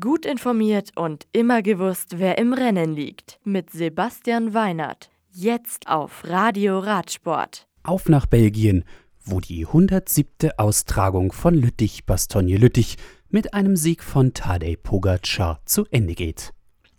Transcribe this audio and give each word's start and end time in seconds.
Gut 0.00 0.24
informiert 0.24 0.92
und 0.96 1.26
immer 1.32 1.60
gewusst, 1.60 2.18
wer 2.18 2.38
im 2.38 2.54
Rennen 2.54 2.94
liegt. 2.94 3.38
Mit 3.44 3.68
Sebastian 3.68 4.54
Weinert. 4.54 5.10
Jetzt 5.30 5.88
auf 5.88 6.22
Radio 6.24 6.78
Radsport. 6.78 7.66
Auf 7.82 8.08
nach 8.08 8.24
Belgien, 8.24 8.84
wo 9.26 9.40
die 9.40 9.66
107. 9.66 10.52
Austragung 10.56 11.32
von 11.32 11.52
Lüttich-Bastogne-Lüttich 11.52 12.96
mit 13.28 13.52
einem 13.52 13.76
Sieg 13.76 14.02
von 14.02 14.32
Tadej 14.32 14.78
Pogacar 14.78 15.60
zu 15.66 15.84
Ende 15.90 16.14
geht. 16.14 16.54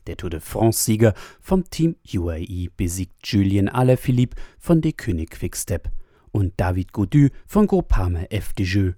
Der 0.06 0.16
Tour 0.16 0.30
de 0.30 0.40
France-Sieger 0.40 1.16
vom 1.42 1.68
Team 1.68 1.96
UAE 2.14 2.68
besiegt 2.78 3.26
Julien 3.26 3.68
Alaphilippe 3.68 4.40
von 4.60 4.82
De 4.82 4.92
König 4.92 5.32
Quickstep 5.32 5.90
und 6.32 6.54
David 6.58 6.94
Gaudu 6.94 7.30
von 7.48 7.66
Groupama 7.66 8.26
FDJ 8.30 8.92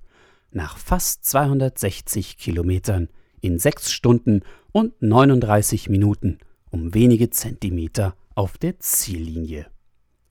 nach 0.52 0.78
fast 0.78 1.24
260 1.24 2.38
Kilometern 2.38 3.08
in 3.42 3.60
6 3.60 3.92
Stunden 3.92 4.42
und 4.72 5.02
39 5.02 5.90
Minuten 5.90 6.40
um 6.70 6.94
wenige 6.94 7.30
Zentimeter 7.30 8.16
auf 8.36 8.58
der 8.58 8.80
Ziellinie. 8.80 9.68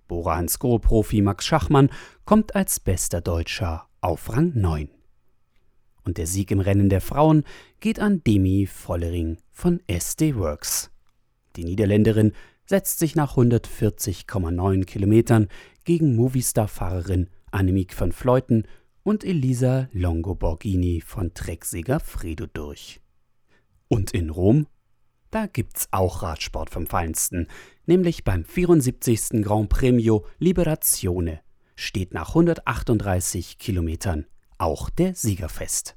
Bora 0.09 0.37
Hansgrohe-Profi 0.37 1.23
Max 1.23 1.45
Schachmann 1.47 1.91
kommt 2.24 2.55
als 2.55 2.78
bester 2.78 3.20
Deutscher 3.20 3.88
auf 4.00 4.33
Rang 4.33 4.52
9. 4.55 4.88
Und 6.05 6.19
der 6.19 6.27
Sieg 6.28 6.52
im 6.52 6.61
Rennen 6.61 6.88
der 6.88 7.00
Frauen 7.00 7.42
geht 7.80 7.98
an 7.98 8.23
Demi 8.24 8.66
Vollering 8.66 9.38
von 9.50 9.80
SD 9.88 10.36
Works. 10.36 10.91
Die 11.56 11.64
Niederländerin 11.64 12.33
setzt 12.64 13.00
sich 13.00 13.16
nach 13.16 13.36
140,9 13.36 14.84
Kilometern 14.84 15.48
gegen 15.84 16.14
Movistar-Fahrerin 16.14 17.28
Annemiek 17.50 17.98
van 17.98 18.12
Fleuten 18.12 18.66
und 19.06 19.23
Elisa 19.23 19.88
Longo-Borghini 19.92 21.01
von 21.01 21.33
Trecksieger 21.33 22.01
Fredo 22.01 22.47
durch. 22.47 23.01
Und 23.87 24.10
in 24.10 24.30
Rom? 24.30 24.66
Da 25.30 25.47
gibt's 25.47 25.87
auch 25.92 26.24
Radsport 26.24 26.70
vom 26.70 26.88
Feinsten, 26.88 27.47
nämlich 27.86 28.25
beim 28.25 28.45
74. 28.45 29.45
Grand 29.45 29.69
Premio 29.69 30.27
Liberazione 30.41 31.41
steht 31.77 32.14
nach 32.14 32.30
138 32.30 33.58
Kilometern 33.58 34.27
auch 34.58 34.91
der 34.91 35.14
Sieger 35.14 35.48
fest. 35.48 35.97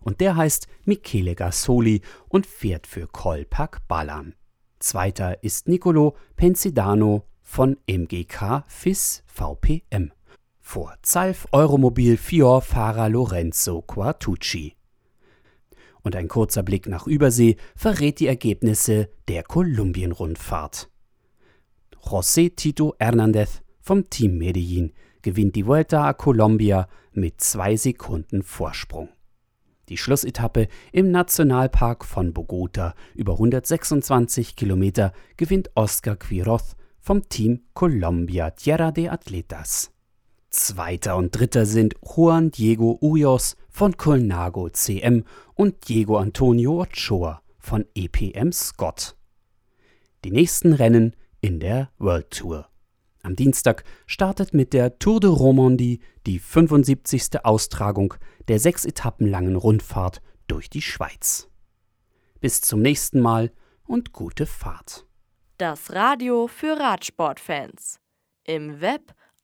Und 0.00 0.22
der 0.22 0.36
heißt 0.36 0.66
Michele 0.86 1.34
Gassoli 1.34 2.00
und 2.26 2.46
fährt 2.46 2.86
für 2.86 3.06
Kolpak 3.06 3.86
Ballan. 3.86 4.34
Zweiter 4.78 5.44
ist 5.44 5.68
Nicolo 5.68 6.16
Pensidano 6.36 7.24
von 7.42 7.76
MGK 7.86 8.64
FIS 8.66 9.24
VPM. 9.26 10.12
Vor 10.68 10.96
Zalf 11.02 11.46
Euromobil 11.52 12.16
Fior-Fahrer 12.16 13.08
Lorenzo 13.08 13.82
Quartucci. 13.82 14.74
Und 16.02 16.16
ein 16.16 16.26
kurzer 16.26 16.64
Blick 16.64 16.88
nach 16.88 17.06
Übersee 17.06 17.54
verrät 17.76 18.18
die 18.18 18.26
Ergebnisse 18.26 19.08
der 19.28 19.44
Kolumbien-Rundfahrt. 19.44 20.90
José 22.02 22.56
Tito 22.56 22.96
Hernández 22.98 23.60
vom 23.80 24.10
Team 24.10 24.38
Medellin 24.38 24.92
gewinnt 25.22 25.54
die 25.54 25.68
Vuelta 25.68 26.04
a 26.04 26.12
Colombia 26.14 26.88
mit 27.12 27.40
zwei 27.40 27.76
Sekunden 27.76 28.42
Vorsprung. 28.42 29.10
Die 29.88 29.96
Schlussetappe 29.96 30.66
im 30.90 31.12
Nationalpark 31.12 32.04
von 32.04 32.32
Bogota 32.32 32.94
über 33.14 33.34
126 33.34 34.56
Kilometer 34.56 35.12
gewinnt 35.36 35.70
Oscar 35.76 36.16
Quiroz 36.16 36.74
vom 36.98 37.28
Team 37.28 37.62
Colombia 37.72 38.50
Tierra 38.50 38.90
de 38.90 39.08
Atletas. 39.08 39.92
Zweiter 40.56 41.16
und 41.16 41.38
Dritter 41.38 41.66
sind 41.66 41.96
Juan 42.02 42.50
Diego 42.50 42.96
Uyos 43.02 43.56
von 43.68 43.98
Colnago 43.98 44.70
CM 44.70 45.24
und 45.54 45.86
Diego 45.86 46.16
Antonio 46.16 46.80
Ochoa 46.80 47.42
von 47.58 47.84
EPM 47.94 48.52
Scott. 48.52 49.16
Die 50.24 50.30
nächsten 50.30 50.72
Rennen 50.72 51.14
in 51.42 51.60
der 51.60 51.90
World 51.98 52.30
Tour. 52.30 52.70
Am 53.22 53.36
Dienstag 53.36 53.84
startet 54.06 54.54
mit 54.54 54.72
der 54.72 54.98
Tour 54.98 55.20
de 55.20 55.28
Romandie 55.28 56.00
die 56.24 56.38
75. 56.38 57.44
Austragung 57.44 58.14
der 58.48 58.58
sechs 58.58 58.86
Etappen 58.86 59.26
langen 59.26 59.56
Rundfahrt 59.56 60.22
durch 60.46 60.70
die 60.70 60.82
Schweiz. 60.82 61.50
Bis 62.40 62.62
zum 62.62 62.80
nächsten 62.80 63.20
Mal 63.20 63.52
und 63.84 64.14
gute 64.14 64.46
Fahrt. 64.46 65.06
Das 65.58 65.92
Radio 65.92 66.46
für 66.48 66.80
Radsportfans. 66.80 68.00
Im 68.44 68.80
Web 68.80 69.12